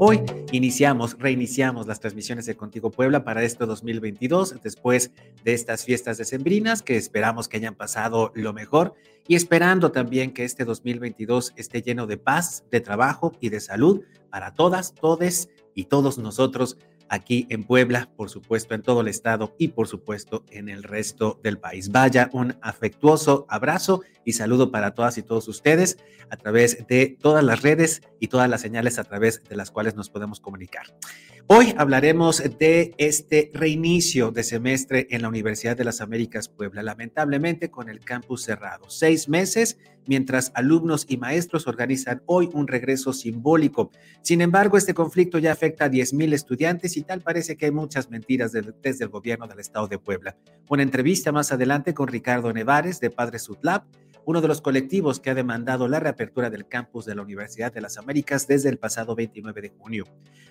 Hoy 0.00 0.20
iniciamos, 0.50 1.16
reiniciamos 1.20 1.86
las 1.86 2.00
transmisiones 2.00 2.46
de 2.46 2.56
Contigo 2.56 2.90
Puebla 2.90 3.22
para 3.22 3.44
este 3.44 3.64
2022, 3.64 4.60
después 4.60 5.12
de 5.44 5.54
estas 5.54 5.84
fiestas 5.84 6.18
decembrinas 6.18 6.82
que 6.82 6.96
esperamos 6.96 7.46
que 7.46 7.58
hayan 7.58 7.76
pasado 7.76 8.32
lo 8.34 8.52
mejor 8.52 8.94
y 9.28 9.36
esperando 9.36 9.92
también 9.92 10.32
que 10.32 10.44
este 10.44 10.64
2022 10.64 11.52
esté 11.56 11.80
lleno 11.80 12.08
de 12.08 12.16
paz, 12.16 12.64
de 12.72 12.80
trabajo 12.80 13.32
y 13.40 13.50
de 13.50 13.60
salud 13.60 14.02
para 14.30 14.52
todas, 14.52 14.94
todes 14.94 15.48
y 15.76 15.84
todos 15.84 16.18
nosotros 16.18 16.76
aquí 17.08 17.46
en 17.50 17.64
Puebla, 17.64 18.10
por 18.16 18.30
supuesto 18.30 18.74
en 18.74 18.82
todo 18.82 19.00
el 19.00 19.08
estado 19.08 19.54
y 19.58 19.68
por 19.68 19.88
supuesto 19.88 20.44
en 20.50 20.68
el 20.68 20.82
resto 20.82 21.40
del 21.42 21.58
país. 21.58 21.90
Vaya 21.90 22.30
un 22.32 22.56
afectuoso 22.62 23.46
abrazo 23.48 24.02
y 24.24 24.32
saludo 24.32 24.70
para 24.70 24.94
todas 24.94 25.18
y 25.18 25.22
todos 25.22 25.48
ustedes 25.48 25.98
a 26.30 26.36
través 26.36 26.86
de 26.86 27.16
todas 27.20 27.44
las 27.44 27.62
redes 27.62 28.02
y 28.20 28.28
todas 28.28 28.48
las 28.48 28.60
señales 28.60 28.98
a 28.98 29.04
través 29.04 29.42
de 29.44 29.56
las 29.56 29.70
cuales 29.70 29.94
nos 29.94 30.10
podemos 30.10 30.40
comunicar. 30.40 30.86
Hoy 31.46 31.74
hablaremos 31.76 32.42
de 32.58 32.94
este 32.96 33.50
reinicio 33.52 34.30
de 34.30 34.42
semestre 34.42 35.06
en 35.10 35.20
la 35.20 35.28
Universidad 35.28 35.76
de 35.76 35.84
las 35.84 36.00
Américas 36.00 36.48
Puebla, 36.48 36.82
lamentablemente 36.82 37.70
con 37.70 37.90
el 37.90 38.00
campus 38.00 38.44
cerrado. 38.44 38.88
Seis 38.88 39.28
meses 39.28 39.78
mientras 40.06 40.52
alumnos 40.54 41.06
y 41.08 41.16
maestros 41.16 41.66
organizan 41.66 42.22
hoy 42.26 42.50
un 42.52 42.66
regreso 42.66 43.12
simbólico. 43.12 43.90
Sin 44.22 44.40
embargo, 44.40 44.76
este 44.76 44.94
conflicto 44.94 45.38
ya 45.38 45.52
afecta 45.52 45.86
a 45.86 45.90
10.000 45.90 46.32
estudiantes 46.32 46.96
y 46.96 47.02
tal 47.02 47.20
parece 47.20 47.56
que 47.56 47.66
hay 47.66 47.72
muchas 47.72 48.10
mentiras 48.10 48.52
desde 48.52 49.04
el 49.04 49.10
gobierno 49.10 49.46
del 49.46 49.60
estado 49.60 49.88
de 49.88 49.98
Puebla. 49.98 50.36
Una 50.68 50.82
entrevista 50.82 51.32
más 51.32 51.52
adelante 51.52 51.94
con 51.94 52.08
Ricardo 52.08 52.52
Nevares 52.52 53.00
de 53.00 53.10
Padre 53.10 53.38
Sutlab 53.38 53.84
uno 54.26 54.40
de 54.40 54.48
los 54.48 54.60
colectivos 54.60 55.20
que 55.20 55.30
ha 55.30 55.34
demandado 55.34 55.88
la 55.88 56.00
reapertura 56.00 56.50
del 56.50 56.66
campus 56.66 57.04
de 57.04 57.14
la 57.14 57.22
Universidad 57.22 57.72
de 57.72 57.80
las 57.80 57.98
Américas 57.98 58.46
desde 58.46 58.68
el 58.68 58.78
pasado 58.78 59.14
29 59.14 59.62
de 59.62 59.68
junio. 59.70 60.04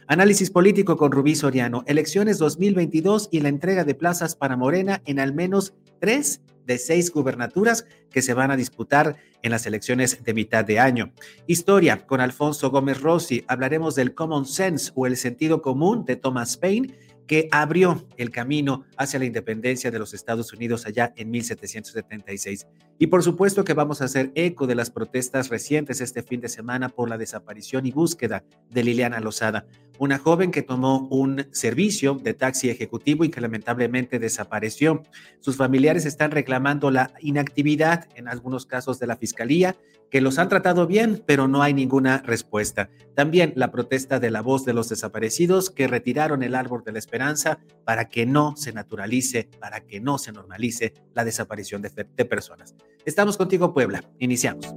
Análisis 0.07 0.51
político 0.51 0.97
con 0.97 1.11
Rubí 1.11 1.35
Soriano, 1.35 1.83
elecciones 1.87 2.37
2022 2.37 3.29
y 3.31 3.39
la 3.39 3.49
entrega 3.49 3.83
de 3.83 3.95
plazas 3.95 4.35
para 4.35 4.57
Morena 4.57 5.01
en 5.05 5.19
al 5.19 5.33
menos 5.33 5.73
tres 5.99 6.41
de 6.65 6.77
seis 6.77 7.11
gubernaturas 7.11 7.85
que 8.09 8.21
se 8.21 8.33
van 8.33 8.51
a 8.51 8.57
disputar 8.57 9.17
en 9.41 9.51
las 9.51 9.65
elecciones 9.65 10.23
de 10.23 10.33
mitad 10.33 10.63
de 10.63 10.79
año. 10.79 11.13
Historia 11.47 12.05
con 12.05 12.21
Alfonso 12.21 12.69
Gómez 12.69 13.01
Rossi. 13.01 13.43
Hablaremos 13.47 13.95
del 13.95 14.13
common 14.13 14.45
sense 14.45 14.91
o 14.95 15.07
el 15.07 15.17
sentido 15.17 15.61
común 15.61 16.05
de 16.05 16.15
Thomas 16.15 16.57
Paine 16.57 16.95
que 17.27 17.47
abrió 17.51 18.05
el 18.17 18.31
camino 18.31 18.85
hacia 18.97 19.19
la 19.19 19.25
independencia 19.25 19.91
de 19.91 19.99
los 19.99 20.13
Estados 20.13 20.51
Unidos 20.53 20.85
allá 20.85 21.13
en 21.15 21.31
1776. 21.31 22.67
Y 22.99 23.07
por 23.07 23.23
supuesto 23.23 23.63
que 23.63 23.73
vamos 23.73 24.01
a 24.01 24.05
hacer 24.05 24.31
eco 24.35 24.67
de 24.67 24.75
las 24.75 24.91
protestas 24.91 25.49
recientes 25.49 25.99
este 25.99 26.23
fin 26.23 26.41
de 26.41 26.49
semana 26.49 26.89
por 26.89 27.09
la 27.09 27.17
desaparición 27.17 27.85
y 27.85 27.91
búsqueda 27.91 28.43
de 28.69 28.83
Liliana 28.83 29.19
Lozada, 29.19 29.65
una 29.97 30.19
joven 30.19 30.51
que 30.51 30.61
tomó 30.61 31.07
un 31.09 31.47
servicio 31.51 32.15
de 32.15 32.33
taxi 32.33 32.69
ejecutivo 32.69 33.23
y 33.23 33.29
que 33.29 33.41
lamentablemente 33.41 34.19
desapareció. 34.19 35.03
Sus 35.39 35.57
familiares 35.57 36.05
están 36.05 36.31
reclamando 36.31 36.91
la 36.91 37.11
inactividad 37.19 38.07
en 38.15 38.27
algunos 38.27 38.65
casos 38.65 38.99
de 38.99 39.07
la 39.07 39.17
fiscalía 39.17 39.75
que 40.13 40.21
los 40.21 40.37
han 40.37 40.47
tratado 40.47 40.85
bien, 40.85 41.23
pero 41.25 41.47
no 41.47 41.63
hay 41.63 41.73
ninguna 41.73 42.19
respuesta. 42.19 42.91
También 43.15 43.51
la 43.55 43.71
protesta 43.71 44.19
de 44.19 44.29
la 44.29 44.41
voz 44.41 44.63
de 44.63 44.73
los 44.73 44.87
desaparecidos 44.89 45.71
que 45.71 45.87
retiraron 45.87 46.43
el 46.43 46.53
árbol 46.53 46.83
de 46.83 46.91
la 46.91 46.99
esperanza 46.99 47.57
para 47.83 48.09
que 48.09 48.27
no 48.27 48.55
se 48.55 48.73
naturalice, 48.73 49.49
para 49.59 49.79
que 49.79 49.99
no 49.99 50.19
se 50.19 50.31
normalice 50.31 50.93
la 51.15 51.25
desaparición 51.25 51.81
de, 51.81 51.89
de 52.15 52.25
personas. 52.25 52.75
Estamos 53.05 53.35
contigo, 53.35 53.73
Puebla. 53.73 54.01
Iniciamos. 54.19 54.73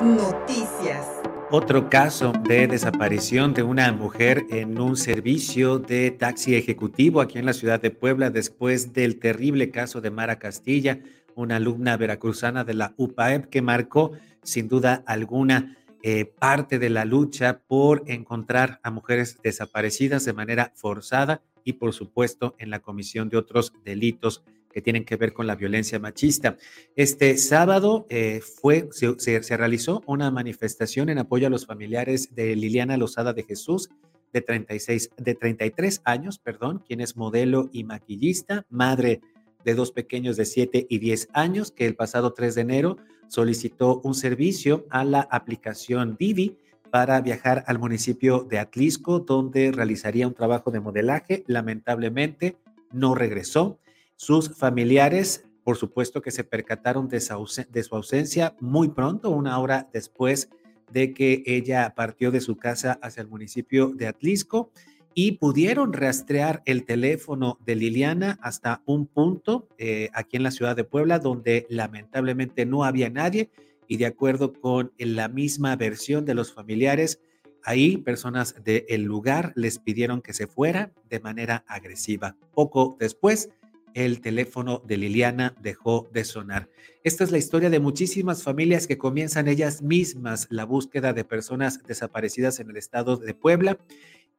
Noticias. 0.00 1.06
Otro 1.50 1.90
caso 1.90 2.32
de 2.48 2.66
desaparición 2.66 3.52
de 3.52 3.62
una 3.62 3.92
mujer 3.92 4.46
en 4.48 4.80
un 4.80 4.96
servicio 4.96 5.78
de 5.78 6.10
taxi 6.10 6.56
ejecutivo 6.56 7.20
aquí 7.20 7.38
en 7.38 7.44
la 7.44 7.52
ciudad 7.52 7.82
de 7.82 7.90
Puebla 7.90 8.30
después 8.30 8.94
del 8.94 9.18
terrible 9.18 9.70
caso 9.70 10.00
de 10.00 10.10
Mara 10.10 10.38
Castilla, 10.38 11.00
una 11.34 11.56
alumna 11.56 11.98
veracruzana 11.98 12.64
de 12.64 12.74
la 12.74 12.94
UPAEP 12.96 13.50
que 13.50 13.60
marcó 13.60 14.12
sin 14.42 14.68
duda 14.68 15.02
alguna 15.06 15.76
eh, 16.02 16.24
parte 16.24 16.78
de 16.78 16.88
la 16.90 17.04
lucha 17.04 17.60
por 17.66 18.04
encontrar 18.06 18.80
a 18.82 18.90
mujeres 18.90 19.38
desaparecidas 19.42 20.24
de 20.24 20.32
manera 20.32 20.72
forzada 20.74 21.42
y 21.62 21.74
por 21.74 21.92
supuesto 21.92 22.54
en 22.58 22.70
la 22.70 22.80
comisión 22.80 23.28
de 23.28 23.36
otros 23.36 23.72
delitos 23.84 24.44
que 24.74 24.82
tienen 24.82 25.04
que 25.04 25.16
ver 25.16 25.32
con 25.32 25.46
la 25.46 25.54
violencia 25.54 26.00
machista. 26.00 26.56
Este 26.96 27.38
sábado 27.38 28.06
eh, 28.10 28.40
fue, 28.40 28.88
se, 28.90 29.56
realizó 29.56 30.02
una 30.04 30.32
manifestación 30.32 31.08
en 31.10 31.18
apoyo 31.18 31.46
a 31.46 31.50
los 31.50 31.64
familiares 31.64 32.34
de 32.34 32.56
Liliana 32.56 32.96
Lozada 32.96 33.32
de 33.32 33.44
Jesús, 33.44 33.88
de 34.32 34.40
36, 34.40 35.10
de 35.16 35.34
33 35.36 36.02
años, 36.04 36.40
perdón, 36.40 36.82
quien 36.84 37.00
es 37.00 37.16
modelo 37.16 37.70
y 37.72 37.84
maquillista, 37.84 38.66
madre 38.68 39.20
de 39.64 39.74
dos 39.76 39.92
pequeños 39.92 40.36
de 40.36 40.44
7 40.44 40.88
y 40.90 40.98
10 40.98 41.28
años 41.34 41.70
que 41.70 41.86
el 41.86 41.94
pasado 41.94 42.32
3 42.32 42.56
de 42.56 42.60
enero 42.60 42.96
solicitó 43.28 44.00
un 44.02 44.14
servicio 44.14 44.86
a 44.90 45.04
la 45.04 45.20
aplicación 45.30 46.16
Divi 46.18 46.58
para 46.90 47.20
viajar 47.20 47.62
al 47.68 47.78
municipio 47.78 48.42
de 48.42 48.58
Atlisco, 48.58 49.20
donde 49.20 49.70
realizaría 49.70 50.26
un 50.26 50.34
trabajo 50.34 50.72
de 50.72 50.80
modelaje. 50.80 51.44
Lamentablemente 51.46 52.56
no 52.92 53.14
regresó. 53.14 53.78
Sus 54.16 54.56
familiares, 54.56 55.44
por 55.64 55.76
supuesto 55.76 56.22
que 56.22 56.30
se 56.30 56.44
percataron 56.44 57.08
de 57.08 57.20
su 57.20 57.94
ausencia 57.94 58.56
muy 58.60 58.88
pronto, 58.88 59.30
una 59.30 59.58
hora 59.58 59.88
después 59.92 60.48
de 60.92 61.12
que 61.12 61.42
ella 61.46 61.94
partió 61.96 62.30
de 62.30 62.40
su 62.40 62.56
casa 62.56 62.98
hacia 63.02 63.22
el 63.22 63.28
municipio 63.28 63.88
de 63.88 64.06
Atlisco 64.06 64.70
y 65.14 65.32
pudieron 65.32 65.92
rastrear 65.92 66.62
el 66.66 66.84
teléfono 66.84 67.58
de 67.64 67.76
Liliana 67.76 68.38
hasta 68.42 68.82
un 68.84 69.06
punto 69.06 69.68
eh, 69.78 70.10
aquí 70.12 70.36
en 70.36 70.42
la 70.42 70.50
ciudad 70.50 70.76
de 70.76 70.84
Puebla 70.84 71.20
donde 71.20 71.66
lamentablemente 71.68 72.66
no 72.66 72.84
había 72.84 73.10
nadie 73.10 73.50
y 73.86 73.96
de 73.96 74.06
acuerdo 74.06 74.52
con 74.52 74.92
la 74.98 75.28
misma 75.28 75.76
versión 75.76 76.24
de 76.24 76.34
los 76.34 76.52
familiares, 76.52 77.20
ahí 77.62 77.96
personas 77.96 78.56
del 78.64 79.02
lugar 79.02 79.52
les 79.56 79.78
pidieron 79.78 80.20
que 80.20 80.32
se 80.32 80.46
fuera 80.46 80.92
de 81.08 81.20
manera 81.20 81.64
agresiva. 81.68 82.36
Poco 82.52 82.96
después, 82.98 83.50
el 83.94 84.20
teléfono 84.20 84.82
de 84.84 84.98
Liliana 84.98 85.54
dejó 85.60 86.10
de 86.12 86.24
sonar. 86.24 86.68
Esta 87.02 87.24
es 87.24 87.30
la 87.30 87.38
historia 87.38 87.70
de 87.70 87.80
muchísimas 87.80 88.42
familias 88.42 88.86
que 88.86 88.98
comienzan 88.98 89.48
ellas 89.48 89.82
mismas 89.82 90.46
la 90.50 90.64
búsqueda 90.64 91.12
de 91.12 91.24
personas 91.24 91.82
desaparecidas 91.86 92.60
en 92.60 92.70
el 92.70 92.76
estado 92.76 93.16
de 93.16 93.34
Puebla 93.34 93.78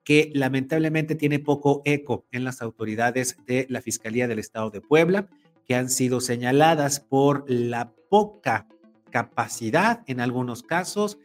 que 0.05 0.31
lamentablemente 0.33 1.15
tiene 1.15 1.39
poco 1.39 1.81
eco 1.83 2.25
en 2.31 2.45
las 2.45 2.61
autoridades 2.61 3.37
de 3.47 3.65
la 3.69 3.81
Fiscalía 3.81 4.27
del 4.27 4.39
Estado 4.39 4.69
de 4.69 4.79
Puebla, 4.79 5.27
que 5.65 5.75
han 5.75 5.89
sido 5.89 6.21
señaladas 6.21 6.99
por 6.99 7.43
la 7.49 7.91
poca 8.09 8.67
capacidad 9.09 10.03
en 10.05 10.21
algunos 10.21 10.61
casos, 10.61 11.17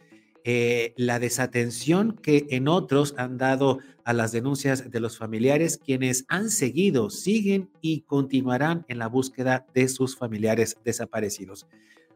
eh, 0.44 0.94
la 0.96 1.18
desatención 1.18 2.12
que 2.12 2.46
en 2.50 2.68
otros 2.68 3.14
han 3.18 3.38
dado 3.38 3.78
a 4.04 4.12
las 4.12 4.32
denuncias 4.32 4.90
de 4.90 5.00
los 5.00 5.18
familiares, 5.18 5.78
quienes 5.78 6.24
han 6.28 6.50
seguido, 6.50 7.10
siguen 7.10 7.70
y 7.80 8.02
continuarán 8.02 8.84
en 8.88 8.98
la 8.98 9.08
búsqueda 9.08 9.66
de 9.74 9.88
sus 9.88 10.16
familiares 10.16 10.78
desaparecidos. 10.84 11.66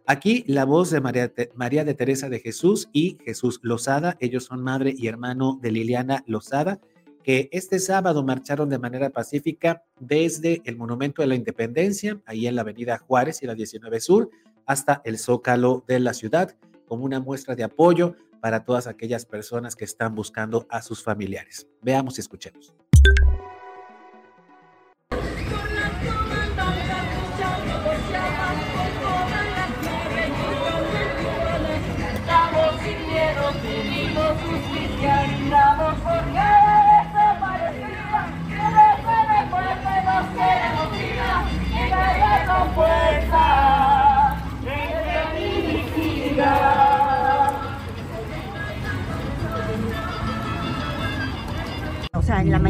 Aquí 0.07 0.45
la 0.47 0.65
voz 0.65 0.91
de 0.91 1.01
María, 1.01 1.33
María, 1.55 1.85
de 1.85 1.95
Teresa 1.95 2.29
de 2.29 2.41
Jesús 2.41 2.89
y 2.93 3.17
Jesús 3.25 3.61
Lozada. 3.63 4.17
Ellos 4.21 4.45
son 4.45 4.63
madre 4.63 4.95
y 4.97 5.07
hermano 5.07 5.59
de 5.63 5.73
Liliana 5.73 6.23
Lozada, 6.27 6.79
que 7.23 7.49
este 7.53 7.79
sábado 7.79 8.23
marcharon 8.23 8.69
de 8.69 8.79
manera 8.79 9.09
pacífica 9.09 9.83
desde 9.99 10.61
el 10.67 10.77
Monumento 10.77 11.23
de 11.23 11.29
la 11.29 11.35
Independencia, 11.37 12.21
ahí 12.27 12.47
en 12.47 12.55
la 12.55 12.61
Avenida 12.61 12.99
Juárez 12.99 13.43
y 13.43 13.47
la 13.47 13.55
19 13.55 13.99
Sur, 14.01 14.29
hasta 14.67 15.01
el 15.05 15.19
Zócalo 15.19 15.85
de 15.89 16.01
la 16.01 16.13
ciudad, 16.13 16.55
como 16.87 17.05
una 17.05 17.21
muestra 17.21 17.55
de 17.55 17.65
apoyo 17.65 18.15
para 18.41 18.65
todas 18.65 18.87
aquellas 18.87 19.25
personas 19.25 19.75
que 19.75 19.85
están 19.85 20.15
buscando 20.15 20.67
a 20.69 20.83
sus 20.83 21.03
familiares. 21.03 21.67
Veamos 21.81 22.19
y 22.19 22.21
escuchemos. 22.21 22.75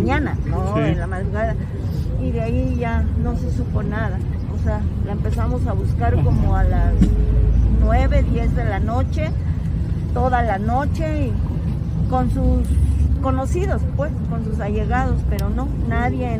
Mañana, 0.05 0.37
no 0.47 0.79
en 0.79 0.99
la 0.99 1.07
madrugada. 1.07 1.55
Y 2.23 2.31
de 2.31 2.43
ahí 2.43 2.77
ya 2.79 3.03
no 3.23 3.37
se 3.37 3.51
supo 3.53 3.83
nada. 3.83 4.19
O 4.55 4.63
sea, 4.63 4.81
la 5.07 5.13
empezamos 5.13 5.67
a 5.67 5.73
buscar 5.73 6.15
como 6.23 6.55
a 6.55 6.63
las 6.65 6.93
9, 7.81 8.23
10 8.31 8.55
de 8.55 8.65
la 8.67 8.81
noche, 8.81 9.31
toda 10.13 10.43
la 10.43 10.59
noche, 10.59 11.29
y 11.29 11.33
con 12.11 12.31
sus 12.31 12.67
conocidos, 13.23 13.81
pues, 13.97 14.13
con 14.29 14.45
sus 14.45 14.61
allegados, 14.61 15.23
pero 15.31 15.49
no, 15.49 15.69
nadie. 15.89 16.39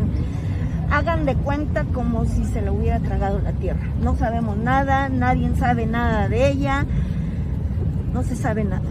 hagan 0.91 1.25
de 1.25 1.35
cuenta 1.35 1.85
como 1.95 2.27
si 2.27 2.45
se 2.45 2.61
lo 2.61 2.75
hubiera 2.75 3.01
tragado 3.01 3.41
la 3.41 3.53
tierra. 3.53 3.89
No 4.03 4.15
sabemos 4.15 4.59
nada, 4.59 5.09
nadie 5.09 5.51
sabe 5.57 5.87
nada 5.87 6.29
de 6.29 6.51
ella, 6.51 6.85
no 8.13 8.23
se 8.23 8.37
sabe 8.37 8.65
nada. 8.65 8.83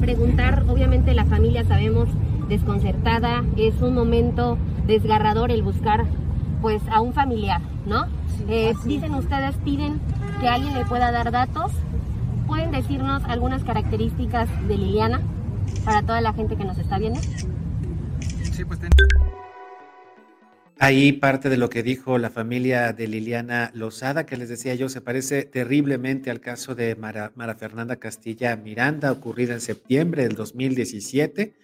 Preguntar, 0.00 0.64
obviamente 0.68 1.14
la 1.14 1.24
familia 1.24 1.64
sabemos 1.64 2.08
desconcertada, 2.48 3.44
es 3.56 3.80
un 3.80 3.94
momento 3.94 4.58
desgarrador 4.86 5.50
el 5.50 5.62
buscar 5.62 6.04
pues 6.60 6.82
a 6.90 7.00
un 7.00 7.12
familiar, 7.12 7.60
¿no? 7.86 8.06
Eh, 8.48 8.72
dicen 8.84 9.14
ustedes, 9.14 9.56
piden 9.64 10.00
que 10.40 10.48
alguien 10.48 10.74
le 10.74 10.84
pueda 10.84 11.10
dar 11.12 11.30
datos. 11.30 11.72
¿Pueden 12.46 12.70
decirnos 12.70 13.22
algunas 13.24 13.64
características 13.64 14.48
de 14.68 14.76
Liliana 14.76 15.22
para 15.84 16.02
toda 16.02 16.20
la 16.20 16.32
gente 16.32 16.56
que 16.56 16.64
nos 16.64 16.78
está 16.78 16.98
viendo? 16.98 17.20
Sí, 18.52 18.64
pues 18.64 18.80
Ahí 20.78 21.12
parte 21.12 21.48
de 21.48 21.56
lo 21.56 21.70
que 21.70 21.82
dijo 21.82 22.18
la 22.18 22.30
familia 22.30 22.92
de 22.92 23.08
Liliana 23.08 23.70
Lozada, 23.74 24.26
que 24.26 24.36
les 24.36 24.48
decía 24.48 24.74
yo, 24.74 24.88
se 24.88 25.00
parece 25.00 25.44
terriblemente 25.44 26.30
al 26.30 26.40
caso 26.40 26.74
de 26.74 26.94
Mara, 26.96 27.32
Mara 27.36 27.54
Fernanda 27.54 27.96
Castilla 27.96 28.56
Miranda, 28.56 29.12
ocurrida 29.12 29.54
en 29.54 29.60
septiembre 29.60 30.24
del 30.24 30.34
2017 30.34 31.54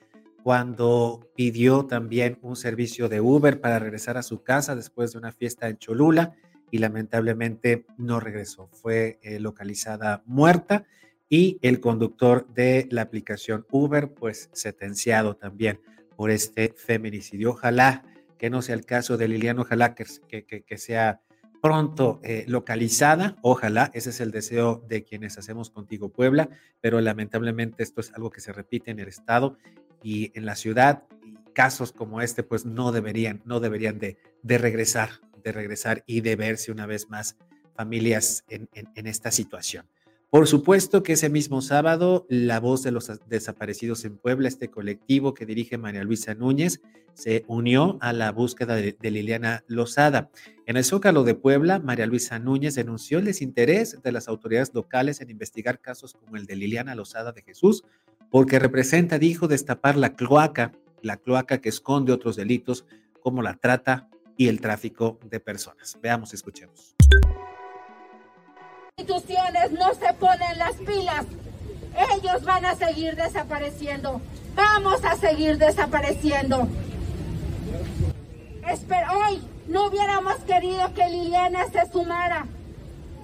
cuando 0.43 1.31
pidió 1.35 1.87
también 1.87 2.39
un 2.43 2.57
servicio 2.57 3.09
de 3.09 3.21
Uber 3.21 3.61
para 3.61 3.79
regresar 3.79 4.17
a 4.17 4.23
su 4.23 4.43
casa 4.43 4.75
después 4.75 5.13
de 5.13 5.19
una 5.19 5.33
fiesta 5.33 5.69
en 5.69 5.79
Cholula 5.79 6.35
y 6.71 6.79
lamentablemente 6.79 7.85
no 7.99 8.21
regresó. 8.21 8.69
Fue 8.73 9.19
eh, 9.23 9.41
localizada 9.41 10.23
muerta 10.27 10.87
y 11.29 11.59
el 11.63 11.81
conductor 11.81 12.47
de 12.55 12.89
la 12.91 13.03
aplicación 13.03 13.67
Uber, 13.71 14.13
pues 14.13 14.51
sentenciado 14.53 15.37
también 15.37 15.81
por 16.17 16.31
este 16.31 16.75
feminicidio. 16.77 17.51
Ojalá 17.51 18.05
que 18.37 18.51
no 18.51 18.63
sea 18.63 18.75
el 18.75 18.85
caso 18.85 19.17
de 19.17 19.29
Liliana, 19.29 19.63
ojalá 19.63 19.95
que, 19.95 20.05
que, 20.45 20.79
sea 20.79 21.21
pronto 21.61 22.21
eh, 22.23 22.45
localizada, 22.49 23.37
ojalá, 23.43 23.91
ese 23.93 24.11
es 24.11 24.21
el 24.21 24.31
deseo 24.31 24.83
de 24.89 25.05
quienes 25.05 25.37
hacemos 25.37 25.71
contigo 25.71 26.09
Puebla, 26.09 26.49
pero 26.81 27.01
lamentablemente 27.01 27.83
esto 27.83 28.01
es 28.01 28.13
algo 28.15 28.31
que 28.31 28.41
se 28.41 28.53
repite 28.53 28.91
en 28.91 28.99
el 28.99 29.09
Estado 29.09 29.59
y 30.03 30.33
en 30.35 30.47
la 30.47 30.57
ciudad 30.57 31.05
casos 31.53 31.93
como 31.93 32.21
este 32.21 32.43
pues 32.43 32.65
no 32.65 32.93
deberían, 32.93 33.43
no 33.45 33.61
deberían 33.61 33.99
de, 33.99 34.17
de 34.43 34.59
regresar, 34.59 35.11
de 35.43 35.53
regresar 35.53 36.03
y 36.07 36.21
de 36.21 36.37
verse 36.37 36.73
una 36.73 36.87
vez 36.87 37.09
más 37.11 37.37
familias 37.75 38.45
en, 38.49 38.69
en, 38.73 39.07
esta 39.07 39.31
situación. 39.31 39.87
Por 40.31 40.47
supuesto 40.47 41.03
que 41.03 41.15
ese 41.15 41.29
mismo 41.29 41.61
sábado, 41.61 42.27
la 42.29 42.61
voz 42.61 42.83
de 42.83 42.93
los 42.93 43.11
desaparecidos 43.27 44.05
en 44.05 44.17
Puebla, 44.17 44.49
este 44.49 44.69
colectivo 44.69 45.35
que 45.35 45.47
dirige 45.47 45.77
María 45.77 46.05
Luisa 46.05 46.35
Núñez, 46.35 46.81
se 47.15 47.45
unió 47.49 47.99
a 48.01 48.13
la 48.13 48.31
búsqueda 48.31 48.77
de, 48.77 48.97
de, 48.99 49.11
Liliana 49.11 49.65
Lozada. 49.67 50.31
En 50.67 50.77
el 50.77 50.85
Zócalo 50.85 51.25
de 51.25 51.35
Puebla, 51.35 51.81
María 51.81 52.07
Luisa 52.07 52.39
Núñez 52.39 52.77
denunció 52.77 53.19
el 53.19 53.25
desinterés 53.25 54.01
de 54.03 54.13
las 54.13 54.29
autoridades 54.29 54.73
locales 54.73 55.21
en 55.21 55.31
investigar 55.31 55.81
casos 55.81 56.15
como 56.15 56.37
el 56.37 56.47
de 56.47 56.57
Liliana 56.57 56.95
Lozada 56.95 57.33
de 57.33 57.43
Jesús, 57.43 57.83
porque 58.31 58.59
representa, 58.59 59.19
dijo, 59.19 59.49
destapar 59.49 59.97
la 59.97 60.15
cloaca, 60.15 60.73
la 61.03 61.17
cloaca 61.17 61.59
que 61.61 61.69
esconde 61.69 62.13
otros 62.13 62.37
delitos 62.37 62.87
como 63.23 63.43
la 63.43 63.55
trata 63.55 64.09
y 64.37 64.49
el 64.49 64.61
tráfico 64.61 65.19
de 65.25 65.41
personas. 65.41 65.99
Veamos, 66.01 66.33
escuchemos. 66.33 66.95
Instituciones 68.97 69.73
no 69.73 69.93
se 69.95 70.15
ponen 70.15 70.59
las 70.59 70.75
pilas. 70.77 71.27
Ellos 72.17 72.45
van 72.45 72.65
a 72.65 72.77
seguir 72.77 73.17
desapareciendo. 73.17 74.21
Vamos 74.55 75.05
a 75.05 75.17
seguir 75.17 75.59
desapareciendo. 75.59 76.69
Hoy 79.13 79.43
no 79.67 79.87
hubiéramos 79.89 80.37
querido 80.47 80.95
que 80.95 81.09
Liliana 81.09 81.67
se 81.71 81.91
sumara 81.91 82.47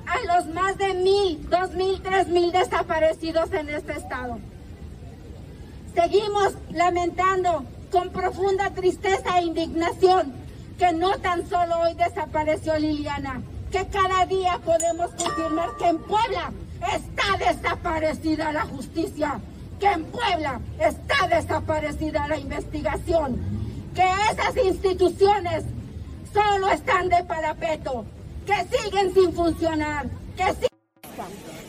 a 0.06 0.36
los 0.36 0.52
más 0.52 0.76
de 0.78 0.94
mil, 0.94 1.48
dos 1.48 1.72
mil, 1.72 2.00
tres 2.02 2.28
mil 2.28 2.50
desaparecidos 2.50 3.52
en 3.52 3.68
este 3.68 3.92
estado. 3.92 4.38
Seguimos 5.96 6.52
lamentando 6.72 7.64
con 7.90 8.10
profunda 8.10 8.68
tristeza 8.70 9.38
e 9.38 9.44
indignación 9.44 10.34
que 10.78 10.92
no 10.92 11.16
tan 11.20 11.48
solo 11.48 11.80
hoy 11.80 11.94
desapareció 11.94 12.76
Liliana, 12.78 13.40
que 13.72 13.86
cada 13.86 14.26
día 14.26 14.60
podemos 14.62 15.10
confirmar 15.12 15.70
que 15.78 15.88
en 15.88 15.98
Puebla 16.00 16.52
está 16.94 17.38
desaparecida 17.38 18.52
la 18.52 18.66
justicia, 18.66 19.40
que 19.80 19.86
en 19.86 20.04
Puebla 20.04 20.60
está 20.78 21.28
desaparecida 21.28 22.28
la 22.28 22.38
investigación, 22.38 23.40
que 23.94 24.04
esas 24.30 24.54
instituciones 24.66 25.64
solo 26.34 26.68
están 26.68 27.08
de 27.08 27.24
parapeto, 27.24 28.04
que 28.44 28.76
siguen 28.76 29.14
sin 29.14 29.32
funcionar, 29.32 30.06
que 30.36 30.44
siguen... 30.44 30.75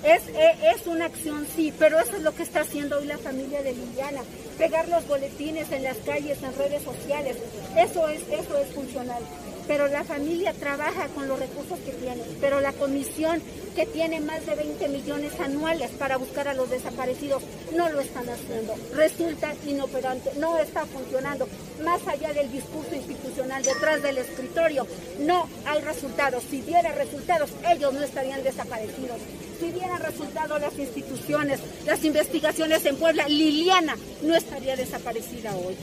Es, 0.04 0.24
es, 0.28 0.88
una 0.88 1.06
acción, 1.06 1.46
sí, 1.56 1.74
pero 1.78 2.00
eso 2.00 2.16
es 2.16 2.22
lo 2.22 2.34
que 2.34 2.44
está 2.44 2.62
haciendo 2.62 2.98
hoy 2.98 3.06
la 3.06 3.18
familia 3.18 3.62
de 3.64 3.74
Liliana. 3.74 4.22
Pegar 4.58 4.88
los 4.90 5.08
boletines 5.08 5.72
en 5.72 5.84
las 5.84 5.98
calles, 5.98 6.42
en 6.44 6.56
redes 6.56 6.84
sociales. 6.84 7.38
Eso 7.76 8.08
es, 8.08 8.22
eso 8.30 8.58
es 8.58 8.74
funcional 8.74 9.24
pero 9.68 9.88
la 9.88 10.04
familia 10.04 10.54
trabaja 10.54 11.08
con 11.10 11.28
los 11.28 11.38
recursos 11.38 11.78
que 11.80 11.92
tiene, 11.92 12.24
pero 12.40 12.62
la 12.62 12.72
comisión 12.74 13.42
que 13.76 13.86
tiene 13.86 14.22
más 14.22 14.44
de 14.46 14.56
20 14.56 14.88
millones 14.88 15.40
anuales 15.40 15.92
para 15.92 16.18
buscar 16.18 16.48
a 16.48 16.54
los 16.54 16.70
desaparecidos 16.70 17.44
no 17.76 17.90
lo 17.90 18.00
están 18.00 18.28
haciendo. 18.30 18.74
Resulta 18.96 19.54
inoperante, 19.68 20.32
no 20.40 20.58
está 20.58 20.86
funcionando. 20.86 21.48
Más 21.84 22.02
allá 22.08 22.34
del 22.34 22.52
discurso 22.52 22.96
institucional 22.96 23.62
detrás 23.62 24.02
del 24.02 24.18
escritorio, 24.18 24.88
no 25.20 25.48
hay 25.66 25.82
resultados. 25.82 26.44
Si 26.50 26.62
diera 26.62 26.92
resultados, 26.94 27.52
ellos 27.70 27.94
no 27.94 28.04
estarían 28.04 28.42
desaparecidos. 28.42 29.20
Si 29.60 29.72
dieran 29.72 30.02
resultados 30.02 30.62
las 30.62 30.78
instituciones, 30.78 31.60
las 31.86 32.04
investigaciones 32.04 32.86
en 32.86 32.96
Puebla, 32.98 33.28
Liliana 33.28 33.98
no 34.22 34.36
estaría 34.36 34.76
desaparecida 34.76 35.56
hoy. 35.56 35.76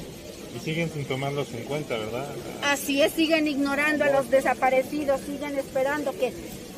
Y 0.55 0.61
siguen 0.61 0.91
sin 0.93 1.05
tomarlos 1.07 1.53
en 1.53 1.65
cuenta, 1.65 1.97
¿verdad? 1.97 2.29
Así 2.63 3.03
es, 3.03 3.13
siguen 3.13 3.49
ignorando 3.49 4.05
a 4.05 4.11
los 4.11 4.31
desaparecidos, 4.31 5.21
siguen 5.23 5.59
esperando 5.59 6.13
que, 6.13 6.33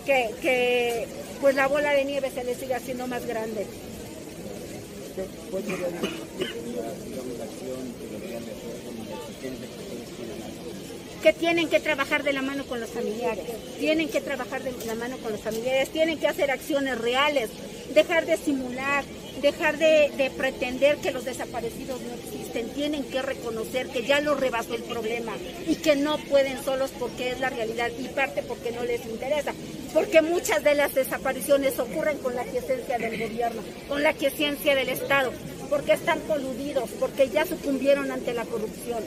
que, 0.06 1.06
pues 1.40 1.54
la 1.54 1.66
bola 1.68 1.90
de 1.90 2.04
nieve 2.04 2.30
se 2.30 2.44
les 2.44 2.58
siga 2.58 2.76
haciendo 2.76 3.06
más 3.06 3.26
grande. 3.26 3.66
que 9.42 9.85
tienen 11.32 11.68
que 11.68 11.80
trabajar 11.80 12.22
de 12.22 12.32
la 12.32 12.42
mano 12.42 12.64
con 12.64 12.80
los 12.80 12.90
familiares, 12.90 13.44
tienen 13.78 14.08
que 14.08 14.20
trabajar 14.20 14.62
de 14.62 14.72
la 14.86 14.94
mano 14.94 15.16
con 15.18 15.32
los 15.32 15.40
familiares, 15.40 15.90
tienen 15.90 16.18
que 16.18 16.28
hacer 16.28 16.50
acciones 16.50 16.98
reales, 16.98 17.50
dejar 17.94 18.26
de 18.26 18.36
simular, 18.36 19.04
dejar 19.40 19.78
de, 19.78 20.30
pretender 20.36 20.96
que 20.98 21.10
los 21.10 21.24
desaparecidos 21.24 22.00
no 22.00 22.14
existen, 22.14 22.68
tienen 22.70 23.04
que 23.04 23.22
reconocer 23.22 23.88
que 23.88 24.04
ya 24.04 24.20
lo 24.20 24.34
rebasó 24.34 24.74
el 24.74 24.82
problema 24.82 25.32
y 25.66 25.76
que 25.76 25.96
no 25.96 26.18
pueden 26.18 26.62
solos 26.64 26.90
porque 26.98 27.30
es 27.30 27.40
la 27.40 27.50
realidad 27.50 27.90
y 27.98 28.08
parte 28.08 28.42
porque 28.42 28.72
no 28.72 28.84
les 28.84 29.04
interesa, 29.06 29.52
porque 29.92 30.22
muchas 30.22 30.62
de 30.64 30.74
las 30.74 30.94
desapariciones 30.94 31.78
ocurren 31.78 32.18
con 32.18 32.34
la 32.34 32.44
quiesencia 32.44 32.98
del 32.98 33.18
gobierno, 33.18 33.62
con 33.88 34.02
la 34.02 34.12
quiesencia 34.12 34.74
del 34.74 34.88
Estado, 34.88 35.32
porque 35.68 35.92
están 35.92 36.20
coludidos, 36.20 36.90
porque 36.98 37.28
ya 37.28 37.46
sucumbieron 37.46 38.10
ante 38.10 38.34
la 38.34 38.44
corrupción. 38.44 39.02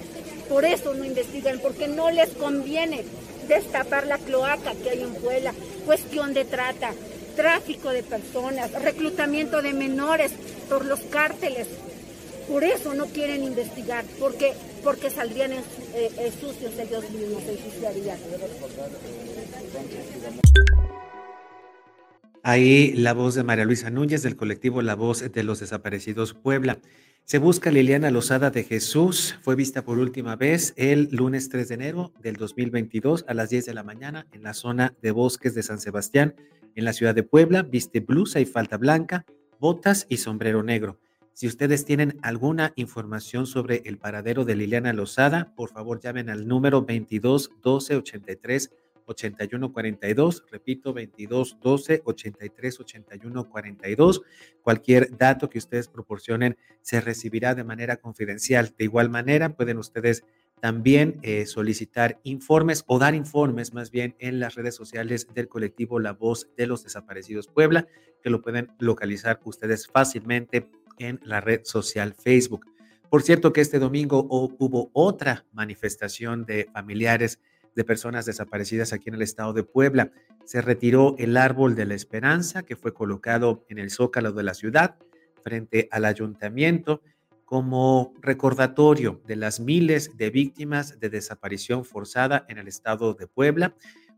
Por 0.48 0.66
eso 0.66 0.94
no 0.94 1.06
investigan, 1.06 1.60
porque 1.60 1.88
no 1.88 2.10
les 2.12 2.30
conviene 2.30 3.04
destapar 3.48 4.08
la 4.08 4.18
cloaca 4.18 4.74
que 4.76 4.92
hay 4.92 5.02
en 5.02 5.14
Puebla, 5.16 5.54
cuestión 5.86 6.34
de 6.34 6.46
trata, 6.46 6.94
tráfico 7.36 7.90
de 7.90 8.04
personas, 8.04 8.72
reclutamiento 8.72 9.62
de 9.62 9.74
menores 9.74 10.32
por 10.70 10.86
los 10.86 11.00
cárteles. 11.02 11.68
Por 12.48 12.64
eso 12.64 12.94
no 12.94 13.06
quieren 13.08 13.44
investigar, 13.44 14.06
porque, 14.20 14.54
porque 14.84 15.10
saldrían 15.10 15.52
eh, 15.54 15.62
eh, 15.96 16.32
sucios 16.40 16.74
ellos 16.80 17.10
mismos, 17.12 17.44
ensuciarían. 17.44 18.18
Ahí 22.42 22.94
la 22.94 23.14
voz 23.14 23.36
de 23.36 23.44
María 23.44 23.66
Luisa 23.66 23.90
Núñez 23.90 24.24
del 24.24 24.38
colectivo 24.38 24.82
La 24.82 24.96
Voz 24.96 25.30
de 25.30 25.44
los 25.44 25.60
Desaparecidos 25.60 26.34
Puebla. 26.34 26.80
Se 27.26 27.38
busca 27.38 27.70
Liliana 27.70 28.12
Lozada 28.12 28.50
de 28.50 28.64
Jesús. 28.64 29.38
Fue 29.42 29.56
vista 29.56 29.84
por 29.84 30.00
última 30.00 30.38
vez 30.38 30.74
el 30.78 31.10
lunes 31.12 31.50
3 31.50 31.68
de 31.68 31.76
enero 31.76 32.14
del 32.22 32.38
2022 32.38 33.26
a 33.28 33.34
las 33.34 33.50
10 33.50 33.66
de 33.66 33.74
la 33.74 33.84
mañana 33.84 34.26
en 34.32 34.44
la 34.44 34.54
zona 34.54 34.96
de 35.02 35.12
bosques 35.12 35.54
de 35.54 35.64
San 35.64 35.82
Sebastián, 35.82 36.34
en 36.76 36.86
la 36.86 36.94
ciudad 36.94 37.14
de 37.14 37.24
Puebla. 37.24 37.62
Viste 37.62 38.00
blusa 38.00 38.40
y 38.40 38.46
falda 38.46 38.78
blanca, 38.78 39.26
botas 39.60 40.06
y 40.08 40.18
sombrero 40.18 40.64
negro. 40.64 40.98
Si 41.34 41.46
ustedes 41.46 41.84
tienen 41.84 42.20
alguna 42.22 42.72
información 42.78 43.48
sobre 43.48 43.82
el 43.86 43.98
paradero 43.98 44.46
de 44.46 44.56
Liliana 44.56 44.94
Lozada, 44.94 45.54
por 45.56 45.72
favor 45.72 46.00
llamen 46.00 46.30
al 46.30 46.48
número 46.48 46.84
22 46.84 47.52
12 47.62 47.98
83 47.98 48.72
81 49.10 49.74
42. 49.74 50.46
Repito, 50.52 50.94
22 50.94 51.58
12 51.62 52.02
83 52.06 52.80
81 52.80 53.50
42. 53.50 54.22
Cualquier 54.62 55.18
dato 55.18 55.50
que 55.50 55.58
ustedes 55.58 55.88
proporcionen 55.88 56.58
se 56.82 57.02
recibirá 57.02 57.56
de 57.56 57.64
manera 57.64 57.98
confidencial. 57.98 58.74
De 58.78 58.86
igual 58.86 59.10
manera, 59.10 59.56
pueden 59.56 59.78
ustedes 59.78 60.24
también 60.60 61.20
eh, 61.22 61.46
solicitar 61.46 62.20
informes 62.24 62.84
o 62.88 63.00
dar 63.00 63.16
informes 63.16 63.74
más 63.74 63.92
bien 63.92 64.16
en 64.20 64.40
las 64.40 64.56
redes 64.56 64.76
sociales 64.76 65.28
del 65.34 65.48
colectivo 65.48 66.00
La 66.00 66.14
Voz 66.14 66.50
de 66.58 66.68
los 66.68 66.84
Desaparecidos 66.84 67.48
Puebla, 67.48 67.88
que 68.22 68.30
lo 68.30 68.42
pueden 68.42 68.72
localizar 68.80 69.40
ustedes 69.46 69.88
fácilmente 69.88 70.70
en 70.98 71.20
la 71.24 71.40
red 71.40 71.62
social 71.64 72.14
Facebook. 72.14 72.66
Por 73.10 73.24
cierto 73.24 73.54
que 73.54 73.62
este 73.62 73.80
domingo 73.80 74.28
hubo 74.30 74.92
otra 74.94 75.46
manifestación 75.52 76.46
de 76.46 76.70
familiares 76.72 77.40
de 77.80 77.86
personas 77.86 78.26
desaparecidas 78.26 78.92
aquí 78.92 79.08
en 79.08 79.16
el 79.16 79.22
estado 79.22 79.54
de 79.54 79.64
Puebla. 79.64 80.12
Se 80.44 80.62
retiró 80.62 81.16
el 81.18 81.38
árbol 81.38 81.76
de 81.76 81.86
la 81.86 81.94
esperanza 81.94 82.64
que 82.64 82.76
fue 82.76 82.94
colocado 82.94 83.64
en 83.70 83.78
el 83.78 83.90
zócalo 83.90 84.34
de 84.34 84.44
la 84.44 84.54
ciudad 84.54 84.98
frente 85.42 85.88
al 85.90 86.04
ayuntamiento 86.04 87.02
como 87.46 88.14
recordatorio 88.20 89.22
de 89.26 89.38
las 89.38 89.62
miles 89.62 90.18
de 90.18 90.30
víctimas 90.30 91.00
de 91.00 91.10
desaparición 91.10 91.86
forzada 91.86 92.46
en 92.50 92.58
el 92.58 92.68
estado 92.68 93.14
de 93.14 93.28
Puebla, 93.28 93.76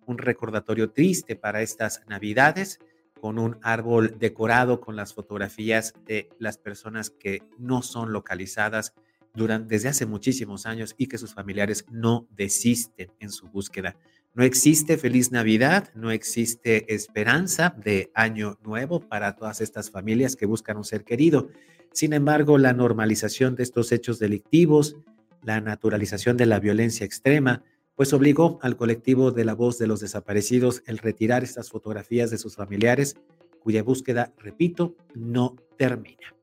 un 0.08 0.18
recordatorio 0.18 0.90
triste 0.90 1.36
para 1.36 1.62
estas 1.62 2.02
navidades, 2.08 2.80
con 3.20 3.38
un 3.38 3.60
árbol 3.62 4.16
decorado 4.18 4.82
con 4.82 4.96
las 4.96 5.14
fotografías 5.14 5.94
de 6.08 6.30
las 6.40 6.58
personas 6.58 7.12
que 7.12 7.44
no 7.60 7.84
son 7.84 8.12
localizadas 8.12 8.96
durante, 9.34 9.76
desde 9.76 9.90
hace 9.90 10.06
muchísimos 10.06 10.66
años 10.66 10.96
y 10.98 11.08
que 11.08 11.18
sus 11.18 11.34
familiares 11.34 11.86
no 11.90 12.28
desisten 12.32 13.12
en 13.20 13.30
su 13.30 13.48
búsqueda. 13.48 13.96
No 14.34 14.44
existe 14.44 14.98
feliz 14.98 15.32
Navidad, 15.32 15.90
no 15.94 16.10
existe 16.10 16.94
esperanza 16.94 17.76
de 17.84 18.12
año 18.14 18.58
nuevo 18.64 19.02
para 19.02 19.36
todas 19.36 19.60
estas 19.60 19.92
familias 19.92 20.38
que 20.38 20.46
buscan 20.46 20.78
un 20.78 20.86
ser 20.86 21.04
querido. 21.04 21.50
Sin 21.92 22.14
embargo, 22.14 22.58
la 22.58 22.72
normalización 22.72 23.56
de 23.56 23.64
estos 23.64 23.92
hechos 23.92 24.20
delictivos, 24.20 24.96
la 25.44 25.60
naturalización 25.60 26.38
de 26.38 26.46
la 26.46 26.60
violencia 26.60 27.06
extrema, 27.06 27.64
pues 27.96 28.14
obligó 28.14 28.58
al 28.62 28.78
colectivo 28.78 29.32
de 29.32 29.44
la 29.44 29.54
voz 29.54 29.78
de 29.78 29.88
los 29.88 30.00
desaparecidos 30.00 30.82
el 30.86 30.98
retirar 30.98 31.44
estas 31.44 31.70
fotografías 31.70 32.32
de 32.32 32.38
sus 32.38 32.56
familiares, 32.56 33.16
cuya 33.60 33.84
búsqueda, 33.84 34.34
repito, 34.38 34.96
no 35.14 35.58
termina. 35.78 36.34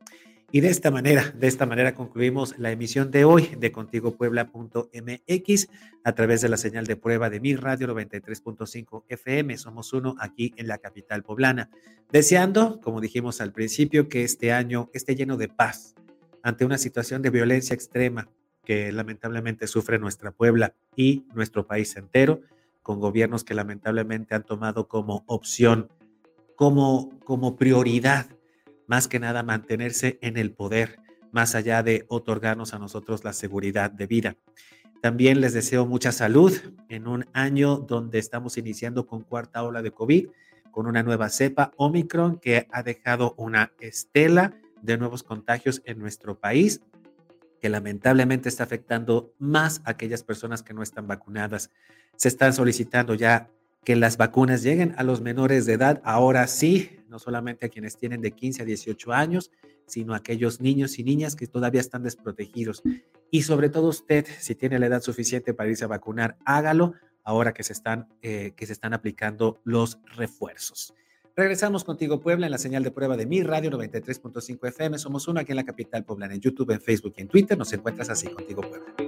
Y 0.51 0.63
de 0.63 0.71
esta 0.71 0.91
manera, 0.91 1.31
de 1.37 1.47
esta 1.47 1.67
manera 1.67 1.95
concluimos 1.95 2.59
la 2.59 2.71
emisión 2.73 3.11
de 3.11 3.27
hoy 3.27 3.55
de 3.59 3.71
contigopuebla.mx 3.71 5.69
a 6.05 6.13
través 6.15 6.41
de 6.41 6.49
la 6.49 6.57
señal 6.57 6.87
de 6.87 6.97
prueba 6.97 7.29
de 7.29 7.39
mi 7.39 7.55
radio 7.55 7.87
93.5 7.89 9.05
FM. 9.09 9.59
Somos 9.59 9.93
uno 9.93 10.17
aquí 10.19 10.55
en 10.57 10.67
la 10.67 10.79
capital 10.79 11.23
poblana. 11.23 11.69
Deseando, 12.11 12.81
como 12.81 13.03
dijimos 13.03 13.43
al 13.43 13.53
principio, 13.53 14.09
que 14.09 14.25
este 14.25 14.51
año 14.53 14.89
esté 14.95 15.15
lleno 15.15 15.37
de 15.37 15.49
paz 15.49 15.95
ante 16.43 16.65
una 16.65 16.79
situación 16.79 17.21
de 17.21 17.29
violencia 17.29 17.75
extrema 17.75 18.31
que 18.65 18.91
lamentablemente 18.91 19.67
sufre 19.67 19.99
nuestra 19.99 20.31
Puebla 20.31 20.75
y 20.97 21.27
nuestro 21.35 21.67
país 21.67 21.95
entero, 21.97 22.41
con 22.83 23.01
gobiernos 23.01 23.45
que 23.45 23.53
lamentablemente 23.53 24.35
han 24.35 24.45
tomado 24.45 24.89
como 24.89 25.25
opción, 25.27 25.91
como, 26.57 27.11
como 27.21 27.57
prioridad 27.57 28.29
más 28.89 29.07
que 29.07 29.21
nada 29.21 29.45
mantenerse 29.45 30.19
en 30.23 30.37
el 30.37 30.51
poder, 30.51 30.99
más 31.31 31.55
allá 31.55 31.85
de 31.85 32.05
otorgarnos 32.09 32.75
a 32.75 32.81
nosotros 32.81 33.23
la 33.23 33.33
seguridad 33.33 33.93
de 33.93 34.07
vida. 34.07 34.37
También 35.01 35.41
les 35.41 35.53
deseo 35.53 35.87
mucha 35.87 36.11
salud 36.11 36.53
en 36.89 37.07
un 37.07 37.27
año 37.33 37.77
donde 37.77 38.19
estamos 38.19 38.59
iniciando 38.59 39.07
con 39.07 39.23
cuarta 39.23 39.63
ola 39.63 39.83
de 39.83 39.93
COVID, 39.93 40.29
con 40.73 40.87
una 40.87 41.05
nueva 41.05 41.29
cepa 41.29 41.71
Omicron 41.77 42.39
que 42.39 42.67
ha 42.73 42.83
dejado 42.83 43.35
una 43.37 43.73
estela 43.79 44.55
de 44.83 44.97
nuevos 44.99 45.23
contagios 45.23 45.83
en 45.85 45.99
nuestro 45.99 46.39
país, 46.39 46.81
que 47.61 47.69
lamentablemente 47.69 48.49
está 48.49 48.65
afectando 48.65 49.33
más 49.39 49.83
a 49.85 49.91
aquellas 49.91 50.23
personas 50.23 50.63
que 50.63 50.75
no 50.75 50.83
están 50.83 51.07
vacunadas. 51.07 51.71
Se 52.17 52.29
están 52.29 52.53
solicitando 52.53 53.15
ya 53.15 53.51
que 53.85 53.97
las 53.97 54.17
vacunas 54.17 54.63
lleguen 54.63 54.95
a 54.99 55.03
los 55.03 55.21
menores 55.21 55.67
de 55.67 55.75
edad, 55.75 56.01
ahora 56.05 56.47
sí, 56.47 57.01
no 57.09 57.19
solamente 57.19 57.67
a 57.67 57.69
quienes 57.69 57.97
tienen 57.97 58.21
de 58.21 58.33
15 58.33 58.63
a 58.63 58.65
18 58.65 59.13
años, 59.13 59.51
sino 59.87 60.13
a 60.13 60.19
aquellos 60.19 60.61
niños 60.61 60.99
y 60.99 61.05
niñas 61.05 61.37
que 61.37 61.47
todavía 61.47 61.81
están 61.81 62.03
desprotegidos. 62.03 62.83
Y 63.31 63.43
sobre 63.43 63.71
todo 63.71 63.89
usted, 63.89 64.27
si 64.39 64.55
tiene 64.55 64.79
la 64.79 64.87
edad 64.87 65.03
suficiente 65.03 65.55
para 65.55 65.71
irse 65.71 65.85
a 65.85 65.89
vacunar, 65.89 66.37
hágalo 66.45 66.95
ahora 67.25 67.53
que 67.53 67.63
se 67.63 67.73
están, 67.73 68.09
eh, 68.23 68.53
que 68.57 68.67
se 68.67 68.73
están 68.73 68.95
aplicando 68.95 69.61
los 69.65 69.99
refuerzos. 70.17 70.95
Regresamos 71.37 71.85
contigo, 71.85 72.21
Puebla, 72.21 72.47
en 72.47 72.53
la 72.53 72.59
señal 72.59 72.83
de 72.83 72.91
prueba 72.91 73.17
de 73.17 73.27
mi 73.27 73.43
radio 73.43 73.71
93.5 73.71 74.67
FM. 74.67 74.99
Somos 74.99 75.29
uno 75.29 75.39
aquí 75.39 75.53
en 75.53 75.57
la 75.57 75.65
capital 75.65 76.05
poblana, 76.05 76.35
en 76.35 76.41
YouTube, 76.41 76.73
en 76.73 76.81
Facebook 76.81 77.15
y 77.17 77.23
en 77.23 77.29
Twitter. 77.29 77.57
Nos 77.57 77.73
encuentras 77.73 78.11
así, 78.11 78.27
contigo, 78.29 78.63
Puebla. 78.63 79.08